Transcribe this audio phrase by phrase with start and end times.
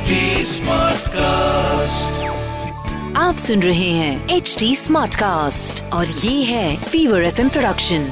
[0.00, 0.18] HD
[0.48, 2.20] Smartcast.
[3.16, 8.08] आप सुन रहे हैं एच डी स्मार्ट कास्ट और ये है fever F production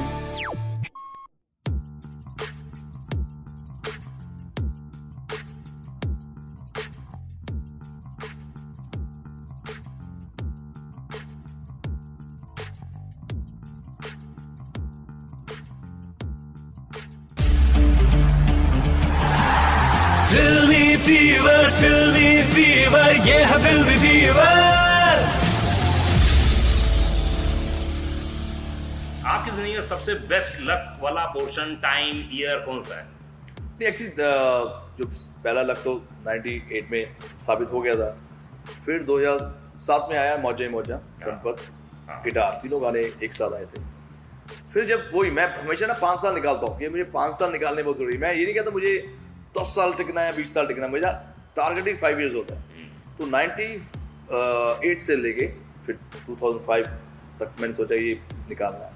[20.31, 20.68] Filmy
[21.05, 24.55] fever, filmy fever, ये है filmy fever.
[29.25, 33.03] आपकी ज़िंदगी में सबसे बेस्ट लक वाला पोर्शन टाइम ईयर कौन सा है?
[33.61, 34.11] नहीं एक्चुअली
[34.97, 35.05] जो
[35.43, 35.93] पहला लक तो
[36.27, 37.03] 98 में
[37.45, 38.09] साबित हो गया था।
[38.85, 40.95] फिर 2007 में आया मौजा ही मौजा
[41.25, 41.61] गणपत
[42.09, 43.81] हाँ। गिटार तीनों गाने एक साथ आए थे।
[44.73, 47.83] फिर जब वही मैं हमेशा ना पाँच साल निकालता हूँ। कि मुझे पाँच साल निकालने
[47.83, 48.93] बहुत ज़रूरी मैं ये नहीं कहता मुझे
[49.57, 51.11] दस साल टिकना है बीस साल टिकना है। मेरा
[51.55, 52.61] टारगेट ही फाइव ईयर्स होता है।
[53.17, 55.47] तो 98 से लेके
[55.85, 55.95] फिर
[56.27, 56.87] 2005
[57.39, 58.13] तक मैंने सोचा ये
[58.49, 58.91] निकालना है।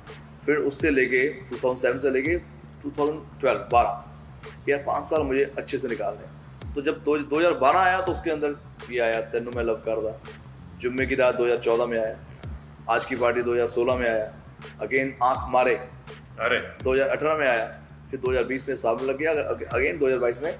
[0.45, 2.37] फिर उससे लेके 2007 से लेके
[2.83, 8.01] 2012 12 यार पाँच साल मुझे अच्छे से निकालने हैं। तो जब दो 2012 आया
[8.01, 8.55] तो उसके अंदर
[8.91, 10.17] ये आया तेनू मैं लव कर रहा
[10.79, 12.15] जुम्मे की रात 2014 में आया।
[12.89, 14.33] आज की पार्टी 2016 में आया।
[14.81, 17.82] अगेन आँख मारे। अरे। 2018 में आया।
[18.13, 19.31] फिर 2020 में सावन लग गया
[19.73, 20.53] अगेन 2022 में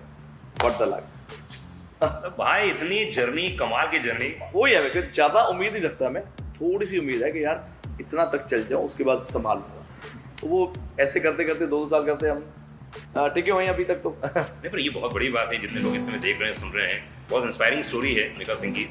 [0.64, 1.02] बढ़ द
[2.04, 6.22] तो भाई इतनी जर्नी कमाल की जर्नी। वही है मैं ज़्यादा उम्मीद नहीं रखता मैं।
[6.56, 9.86] थोड़ी सी उम्मीद है कि यार इतना तक चल जाऊँ उसके बाद संभाल लूँगा।
[10.42, 14.16] तो वो ऐसे करते करते दो साल करते हम। टिके हुए हैं अभी तक तो।
[14.26, 16.72] नहीं पर ये बहुत बड़ी बात है जितने लोग इस समय देख रहे हैं सुन
[16.72, 18.90] रहे हैं। बहुत इंस्पायरिंग स्टोरी है मिका सिंह की।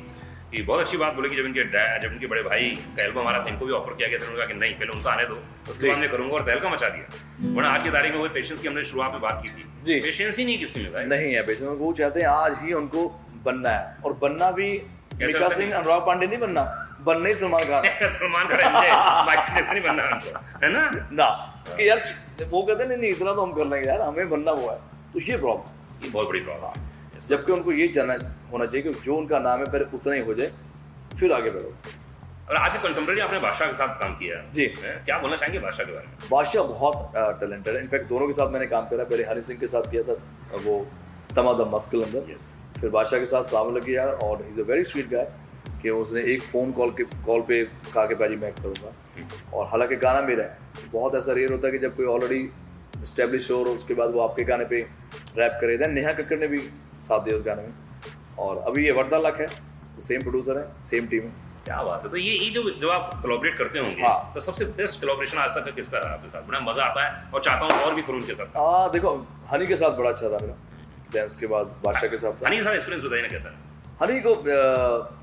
[0.53, 2.65] कि बहुत अच्छी बात बोले कि जब इनके डैड जब इनके बड़े भाई
[2.97, 4.93] का एल्बम आ था इनको भी ऑफ़र किया गया था उन्होंने कहा कि नहीं पहले
[4.93, 5.39] उनको आने दो।
[5.71, 8.61] उसके बाद मैं करूँगा और तहलका मचा दिया। वरना आज की तारीख में वही पेशेंस
[8.61, 11.33] की हमने शुरुआत में बात की थी। जी। पेशेंस ही नहीं किसी में भाई। नहीं
[11.35, 13.09] है बेचन वो चाहते हैं आज ही उनको
[13.45, 14.71] बनना है। और बनना भी
[15.23, 16.63] मिका सिंह अनुराग पांडे नहीं बनना
[17.07, 17.85] बनना ही सलमान खान।
[18.19, 20.03] सलमान खान नहीं बनना
[20.63, 20.89] है ना?
[21.13, 21.29] ना
[21.69, 22.05] कि यार
[22.45, 24.79] वो कहते नहीं नहीं इतना तो हम कर लेंगे यार हमें बनना हुआ है।
[25.13, 26.91] तो ये प्रॉब्लम ये बहुत बड़ी प्रॉब्लम है।
[27.29, 28.15] जबकि उनको ये जानना
[28.53, 30.53] होना चाहिए कि जो उनका नाम है पहले उतना ही हो जाए
[31.19, 31.75] फिर आगे बढ़ो।
[32.51, 35.93] और आज कंटेम्प्रेरी आपने बादशाह के साथ काम किया। जी। क्या बोलना चाहेंगे बादशाह के
[35.93, 36.15] बारे में?
[36.31, 39.67] बादशाह बहुत टैलेंटेड है। इनफैक्ट दोनों के साथ मैंने काम करा पहले हनी सिंह के
[39.67, 40.17] साथ किया था
[40.65, 40.75] वो
[41.37, 42.37] तमा द मस्कल अंदर
[42.81, 45.29] फिर बादशाह के साथ सावन लग गया और is a very sweet guy
[45.83, 48.93] कि उसने एक फ़ोन कॉल के कॉल पे कहा कि भाजी मैं करूँगा।
[49.57, 52.49] और हालाँकि गाना मेरा है। बहुत ऐसा रेयर होता है कि जब कोई ऑलरेडी
[53.03, 54.81] इस्टेब्लिश हो और उसके बाद वो आपके गाने पे
[55.39, 56.59] रैप करे। देन नेहा कक्कड़ ने भी
[57.03, 57.73] साथ दिया उस गाने में।
[58.39, 62.05] और अभी ये वर्दा लक है तो सेम प्रोड्यूसर है सेम टीम है। क्या बात
[62.05, 65.39] है तो ये ये जो जब आप कोलैबोरेट करते होंगे हाँ। तो सबसे बेस्ट कोलैबोरेशन
[65.39, 66.43] आज तक किसका रहा आपके साथ?
[66.43, 69.15] बड़ा मज़ा आता है और चाहता हूँ और भी करूँ उनके साथ। आ, देखो
[69.53, 70.57] हनी के साथ बड़ा अच्छा था मेरा।
[71.13, 73.51] देन उसके बाद बादशाह के साथ हनी के साथ एक्सपीरियंस बताइए ना कैसा
[74.03, 74.35] हनी को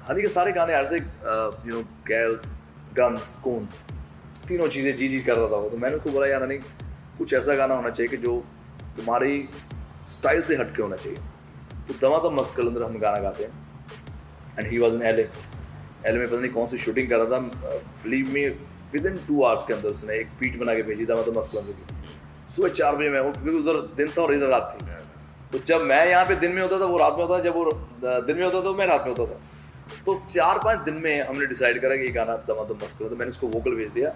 [0.09, 2.51] हनी के सारे गाने आ रहे थे you know gals
[2.97, 3.84] guns goons
[4.47, 6.57] तीनों चीज़ें जी जी कर रहा था वो। तो मैंने उसको बोला यार हनी
[7.18, 8.38] कुछ ऐसा गाना होना चाहिए कि जो
[8.97, 9.47] तुम्हारी
[10.09, 11.18] स्टाइल से हटके होना चाहिए।
[11.89, 13.51] तो दमा दम मस्त कलंदर हम गाना गाते हैं।
[14.59, 17.39] And he was in L L में पता नहीं कौन सी शूटिंग कर रहा था।
[18.03, 18.44] Believe me
[19.05, 21.72] within two hours के अंदर उसने एक पीट बना के भेजी, दमा दम मस्त कलंदर
[21.73, 24.97] की। सुबह चार बजे मैं क्योंकि उधर दिन था और इधर रात थी।
[25.51, 27.55] तो जब मैं यहाँ पे दिन में होता था, वो रात में होता था, जब
[27.55, 27.72] वो
[28.21, 29.39] दिन में होता था तो मैं रात में होता था।
[30.06, 33.16] तो चार पाँच दिन में हमने डिसाइड करा कि ये गाना दमादम मस्त करो तो
[33.16, 34.09] मैंने उसको वोकल भेज दिया।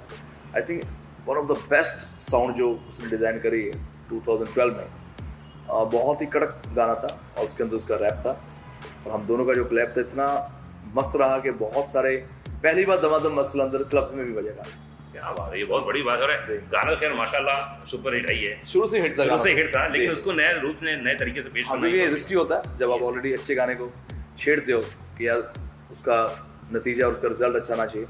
[0.56, 0.84] I think
[1.28, 3.72] one of the best sound जो उसने डिज़ाइन करी है
[4.10, 4.86] 2012 में
[5.68, 8.32] बहुत ही कड़क गाना था और उसके अंदर उसका रैप था।
[9.06, 10.26] और हम दोनों का जो क्लैप था इतना
[10.96, 12.16] मस्त रहा कि बहुत सारे
[12.64, 14.64] पहली बार दमादम मस्त अंदर क्लब्स में भी बजेगा।
[15.12, 18.88] क्या बात है ये बहुत बड़ी बात है। गाना खैर माशाल्लाह सुपर हिट है। शुरू
[18.88, 21.50] से हिट था शुरू से हिट था लेकिन उसको नए रूप ने नए तरीके से
[21.50, 23.90] पेश भी करना रिस्की होता है जब आप ऑलरेडी अच्छे गाने को
[24.38, 24.82] छेड़ते हो
[25.18, 25.38] कि यार
[25.92, 26.18] उसका
[26.74, 28.08] नतीजा और उसका रिज़ल्ट अच्छा ना चाहिए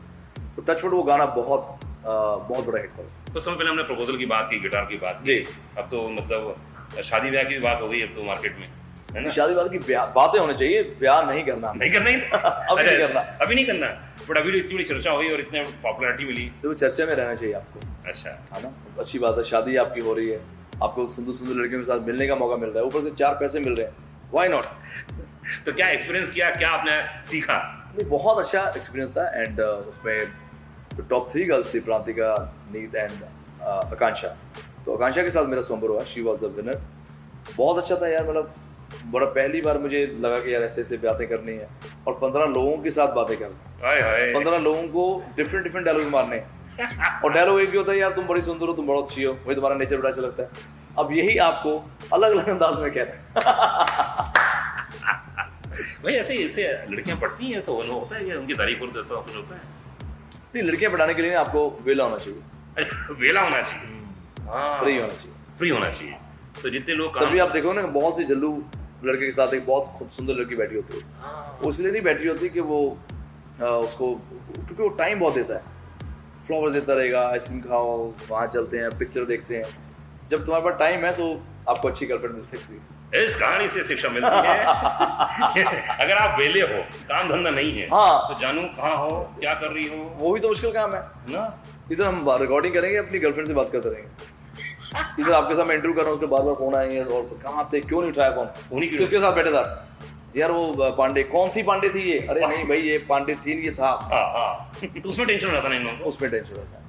[0.56, 3.04] तो टचवुड वो गाना बहुत बहुत बड़ा हिट था।
[3.34, 5.38] कुछ समय पहले हमने प्रपोजल की बात की गिटार की बात की।
[5.78, 6.56] अब तो मतलब
[7.02, 8.70] शादी ब्याह की भी बात हो गई अब तो मार्केट में
[9.16, 9.30] है ना?
[9.30, 12.16] शादी वादी की बातें होने चाहिए ब्याह नहीं करना। नहीं करना ही?
[12.72, 13.88] अब नहीं करना। अभी नहीं करना।
[14.30, 17.36] बट अभी तो इतनी बड़ी चर्चा हुई और इतने पॉपुलैरिटी मिली। तो चर्चा में रहना
[17.36, 18.72] चाहिए आपको। अच्छा। है ना?
[19.00, 20.42] अच्छी बात है शादी आपकी हो रही है।
[20.84, 23.34] आपको सुंदर सुंदर लड़कियों के साथ मिलने का मौका मिल रहा है। ऊपर से चार
[23.34, 23.94] पैसे मिल रहे हैं।
[24.34, 24.66] वाई नॉट
[25.66, 26.50] तो क्या एक्सपीरियंस किया?
[26.50, 27.90] क्या आपने सीखा?
[27.98, 30.28] नहीं बहुत अच्छा एक्सपीरियंस था एंड उसमें
[31.10, 33.12] टॉप थ्री गर्ल्स थी प्रांतिका नीत एंड
[33.62, 34.38] आकांक्षा।
[34.86, 36.82] तो आकांक्षा के साथ मेरा स्वयंवर हुआ शी वॉज़ द विनर
[37.58, 38.54] बहुत अच्छा था यार मतलब
[39.12, 41.70] बड़ा पहली बार मुझे लगा कि यार ऐसे ऐसे बातें करनी है।
[42.08, 46.44] और पंद्रह लोगों के साथ बातें करनी। पंद्रह लोगों को डिफरेंट डिफरेंट डायलॉग मारने।
[47.24, 49.34] और डायलॉग एक ही होता है यार तुम बड़ी सुंदर हो तुम बहुत अच्छी हो
[49.34, 50.50] वही तुम्हारा नेचर बड़ा अच्छा लगता है।
[51.00, 51.84] अब यही आपको
[52.14, 53.26] अलग अलग अंदाज में कहते हैं।
[56.04, 59.36] भाई ऐसे ऐसे लड़कियाँ पढ़ती हैं ऐसा होता है या उनकी तारीफ़ और ऐसा कुछ
[59.36, 59.62] होता है?
[60.56, 62.84] नहीं लड़कियाँ पढ़ाने के लिए आपको वेला होना चाहिए।
[63.22, 64.03] वेला होना चाहिए।
[64.54, 66.16] फ्री होना चाहिए। फ्री होना चाहिए।
[66.64, 68.52] तो जितने लोग तभी आप देखो ना बहुत सी जल्लू
[69.06, 72.02] लड़के के साथ एक बहुत खूब सुंदर लड़की बैठी होती है। हाँ, वो इसलिए नहीं
[72.02, 72.98] बैठी होती कि वो
[73.62, 75.72] आ, उसको क्योंकि वो टाइम बहुत देता है।
[76.48, 79.66] फ्लावर्स देता रहेगा आइसक्रीम खाओ वहाँ चलते हैं पिक्चर देखते हैं।
[80.30, 81.28] जब तुम्हारे पास टाइम है तो
[81.70, 84.64] आपको अच्छी गर्लफ्रेंड मिल सकती है। इस कहानी से शिक्षा मिलती है।
[86.00, 89.10] अगर आप वेले हो काम धंधा नहीं है हाँ। तो जानू कहाँ हो
[89.40, 90.04] क्या कर रही हो?
[90.18, 91.46] वो भी तो मुश्किल काम है। ना?
[91.92, 94.32] इधर हम रिकॉर्डिंग करेंगे अपनी गर्लफ्रेंड से बात करते रहेंगे।
[95.20, 97.70] इधर आपके साथ मैं इंटरव्यू कर रहा हूँ उसके बार बार फ़ोन आएँगे और कहाँ
[97.74, 99.64] थे क्यों नहीं उठाया फ़ोन उन्हीं की किसके साथ बैठे था।
[100.38, 102.18] यार वो पांडे कौन सी पांडे थी ये?
[102.28, 104.54] अरे नहीं भाई ये पांडे थी ये था। हाँ हाँ।
[104.84, 106.82] तो उसमें टेंशन रहता नहीं इन लोगों उसमें टेंशन रहता है।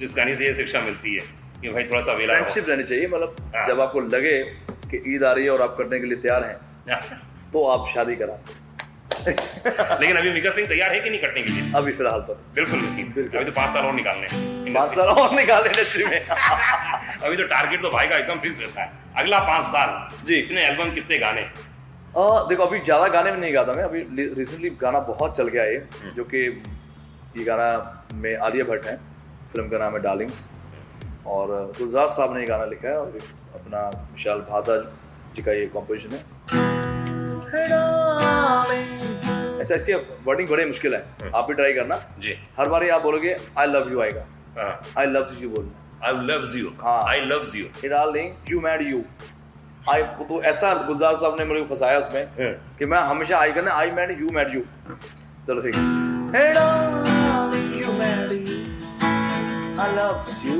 [0.00, 1.20] जिस कहानी से ये शिक्षा मिलती है
[1.62, 4.38] कि भाई थोड़ा सा वेला रहनी चाहिए मतलब हाँ। जब आपको लगे
[4.90, 7.20] कि ईद आ रही है और आप करने के लिए तैयार हैं
[7.52, 8.38] तो आप शादी करा।
[9.24, 11.72] लेकिन अभी मिका सिंह तैयार है कि नहीं कटने के लिए?
[11.76, 15.34] अभी फ़िलहाल तो। बिल्कुल नहीं। बिल्कुल। अभी तो पाँच साल और निकालने पाँच साल और
[15.36, 16.20] निकाले इंडस्ट्री में
[17.24, 20.64] अभी तो टारगेट तो भाई का एकदम फिक्स रहता है। अगला पाँच साल जी। कितने
[20.66, 21.40] एल्बम कितने गाने?
[21.40, 24.00] आ, देखो अभी ज़्यादा गाने में नहीं गाता मैं। अभी
[24.34, 26.38] रिसेंटली गाना बहुत चल गया ये जो कि
[27.36, 27.68] ये गाना
[28.14, 28.96] में आलिया भट्ट है।
[29.52, 30.44] फ़िल्म का नाम है डार्लिंग्स
[31.26, 33.18] और गुलजार साहब ने ये गाना लिखा है और
[33.54, 34.84] अपना विशाल भारद्वाज
[35.36, 36.20] जी का ये कॉम्पोजिशन है।
[39.62, 39.94] ऐसा इसके
[40.24, 43.92] वर्डिंग बड़े मुश्किल है। आप भी ट्राई करना। जी। हर बार आप बोलोगे आई लव
[43.92, 44.24] यू आएगा।
[44.98, 45.72] आई लव यू बोलना।
[46.04, 49.02] आई लव्स यू हाँ। I loves you hey darling you mad you
[49.92, 52.26] I तो ऐसा गुलजार साहब ने मेरे को फंसाया उसमें
[52.78, 54.62] कि मैं हमेशा आई करना I mad you mad you
[55.46, 56.10] चलो ठीक है.
[59.74, 60.56] I love you.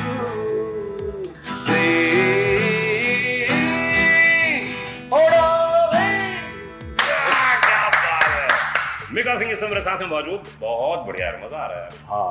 [7.63, 11.59] क्या बात है। मिका सिंह इस समय मेरे साथ में मौजूद। बहुत बढ़िया है मज़ा
[11.59, 12.31] आ रहा है। हाँ।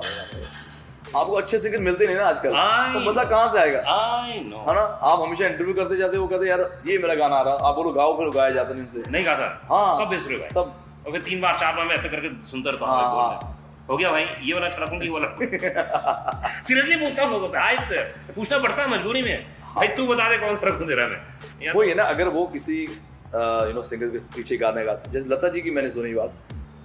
[1.22, 2.50] आपको अच्छे सिंगर मिलते नहीं ना आजकल?
[2.94, 3.80] तो बंदा कहाँ से आएगा?
[3.92, 4.82] आई नो है ना?
[4.82, 7.92] आप हमेशा इंटरव्यू करते जाते हो कहते यार ये मेरा गाना आ रहा। आप बोलो
[7.94, 9.48] गाओ फिर गाया जाता नहीं इनसे नहीं गाता?
[9.72, 10.76] हाँ। सब भाई सब।
[11.06, 13.60] और फिर तीन बार चार बार मैं ऐसे करके सुनता रहता हूँ।
[13.92, 15.28] हाँ, हाँ। हो गया भाई ये वाला अच्छा रखूँगी वाला
[16.62, 18.02] सीरियसली पूछता हूँ लोगों से आज से
[18.34, 19.46] पूछना पड़ता है मजबूरी में।
[19.76, 21.20] भाई तू बता दे कौन सा रखूँ तेरा मैं।
[21.66, 25.30] या वही है ना अगर वो किसी यू नो सिंगर के पीछे गाने गाते जैसे
[25.30, 26.32] लता जी की मैंने सुनी बात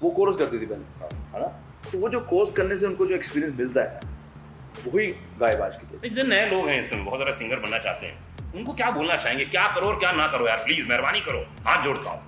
[0.03, 1.47] वो कोर्स करती थी पहले है ना?
[1.93, 4.01] तो वो जो कोर्स करने से उनको जो एक्सपीरियंस मिलता है
[4.87, 5.07] वही
[5.41, 8.73] गायब आज की डेट नए लोग हैं इसमें बहुत सारे सिंगर बनना चाहते हैं। उनको
[8.73, 9.45] क्या बोलना चाहेंगे?
[9.45, 12.21] क्या करो और क्या ना करो यार प्लीज़ मेहरबानी करो हाथ जोड़ता हूँ।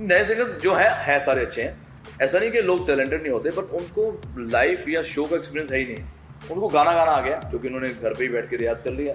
[0.00, 1.87] नए सिंगर्स जो है है सारे अच्छे हैं।
[2.22, 4.04] ऐसा नहीं कि लोग टैलेंटेड नहीं होते बट उनको
[4.50, 7.88] लाइफ या शो का एक्सपीरियंस है ही नहीं। उनको गाना गाना आ गया क्योंकि उन्होंने
[7.88, 9.14] घर पे ही बैठ के रियाज कर लिया।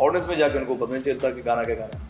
[0.00, 2.08] ऑडियंस में जाकर उनको पता नहीं चलता कि गाना क्या गाना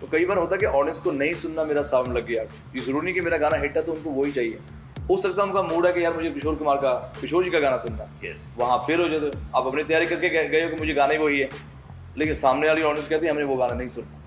[0.00, 2.80] तो कई बार होता है कि ऑडियंस को नहीं सुनना मेरा साउंड लग गया। ये
[2.80, 4.58] ज़रूरी नहीं कि मेरा गाना हिट है तो उनको वही चाहिए।
[5.10, 7.58] हो सकता है उनका मूड है कि यार मुझे किशोर कुमार का किशोर जी का
[7.60, 10.68] गाना सुनना। यस वहाँ फेल हो जाते हो आप अपनी तैयारी करके गए गए हो
[10.68, 11.48] कि मुझे गाना ही वही है।
[12.18, 14.20] लेकिन सामने वाली ऑडियंस कहती है हमने वो गाना नहीं सुना।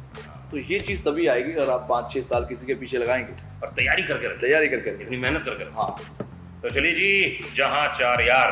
[0.51, 3.69] तो ये चीज़ तभी आएगी अगर आप पाँच छः साल किसी के पीछे लगाएँगे। और
[3.69, 5.89] तैयारी करके रखे। तैयारी करके इतनी मेहनत करके हाँ।
[6.61, 8.51] तो चलिए जी जहाँ चार यार।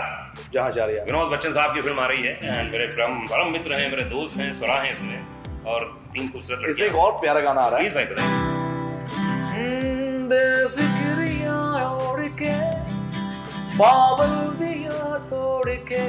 [0.54, 2.88] जहाँ जा रहे हैं विनोद बच्चन साहब की फ़िल्म आ रही है। and मेरे
[3.32, 5.26] परम मित्र हैं मेरे दोस्त हैं सुरा हैं इसमें।
[5.68, 9.86] और तीन खूबसूरत इसमें एक और प्यारा गाना आ रहा है। प्लीज़ भाई बताइए। हम्म,
[13.80, 16.04] पाबंदियाँ तोड़ के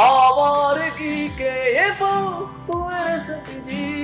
[0.00, 2.22] आवारगी के ये पल
[2.68, 3.97] हुए सजनी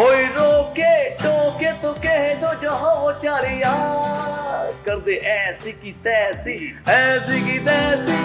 [0.00, 3.72] कोई रोके टोके तो कह दो जहाँ वो चारिया।
[4.86, 6.54] कर दे ऐसी की तैसी
[6.88, 8.16] ऐसी की तैसी।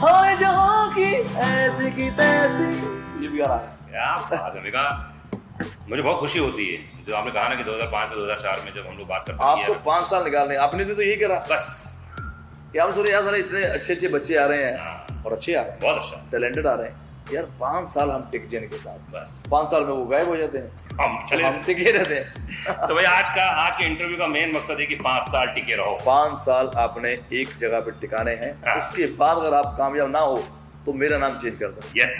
[0.00, 1.10] हाय जहाँ की
[1.46, 2.66] ऐसी की तैसी।
[3.22, 3.58] ये भी है।
[3.90, 8.16] क्या बात है मुझे बहुत खुशी होती है जो आपने कहा ना कि 2005 से
[8.16, 11.02] 2004 में जब हम लोग बात करते आपको हैं पाँच साल निकालने आपने भी तो
[11.02, 11.70] यही करा। बस।
[12.76, 15.54] यार हम सोचे यार सारे इतने अच्छे अच्छे बच्चे आ रहे हैं हाँ, और अच्छे
[15.54, 18.66] आ रहे हैं। बहुत अच्छा। टैलेंटेड आ रहे हैं। यार पाँच साल हम टिक जाने
[18.66, 21.90] के साथ। बस। पाँच साल में वो गायब हो जाते हैं। हम चले। हम टिके
[21.92, 25.22] रहते हैं तो भाई आज का आज के इंटरव्यू का मेन मकसद है कि पाँच
[25.24, 29.54] साल टिके रहो। पाँच साल आपने एक जगह पे टिकाने हैं। हाँ। उसके बाद अगर
[29.56, 30.36] आप कामयाब ना हो
[30.86, 32.18] तो मेरा नाम चेंज कर दो। यस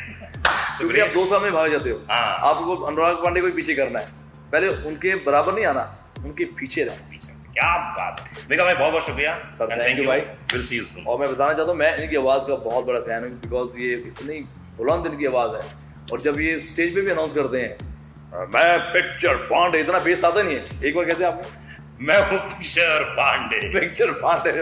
[0.78, 3.74] क्योंकि आप दो साल में भाग जाते हो। हाँ। आपको अनुराग पांडे को ही पीछे
[3.74, 4.06] करना है।
[4.52, 5.84] पहले उनके बराबर नहीं आना
[6.24, 7.18] उनके पीछे रहना।
[7.52, 10.20] क्या बात है। मेगा भाई बहुत बहुत शुक्रिया Sir, thank you, भाई।
[10.52, 13.24] विल सी यू और मैं बताना चाहता हूँ मैं इनकी आवाज़ का बहुत बड़ा फ़ैन
[13.24, 14.38] हूँ बिकॉज़ ये इतनी
[14.76, 15.62] बुलंद इनकी आवाज़ है।
[16.12, 17.89] और जब ये स्टेज पे भी अनाउंस करते हैं
[18.32, 22.04] मैं पिक्चर पांडे इतना बेस आता नहीं है। एक बार कैसे आपने?
[22.06, 23.58] मैं हूँ Kishore Pandey.
[23.72, 24.52] Picture Pandey.